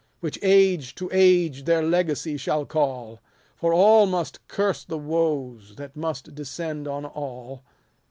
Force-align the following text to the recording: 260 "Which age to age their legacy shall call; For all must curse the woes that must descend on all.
260 0.21 0.25
"Which 0.25 0.51
age 0.51 0.95
to 0.95 1.09
age 1.13 1.65
their 1.65 1.83
legacy 1.83 2.35
shall 2.35 2.65
call; 2.65 3.19
For 3.55 3.71
all 3.71 4.07
must 4.07 4.47
curse 4.47 4.83
the 4.83 4.97
woes 4.97 5.75
that 5.75 5.95
must 5.95 6.33
descend 6.33 6.87
on 6.87 7.05
all. 7.05 7.63